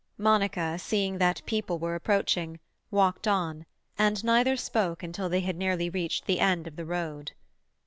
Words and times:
Monica, 0.17 0.79
seeing 0.79 1.19
that 1.19 1.43
people 1.45 1.77
were 1.77 1.93
approaching, 1.93 2.59
walked 2.89 3.27
on, 3.27 3.67
and 3.99 4.23
neither 4.23 4.57
spoke 4.57 5.03
until 5.03 5.29
they 5.29 5.41
had 5.41 5.55
nearly 5.55 5.91
reached 5.91 6.25
the 6.25 6.39
end 6.39 6.65
of 6.65 6.75
the 6.75 6.85
road. 6.87 7.33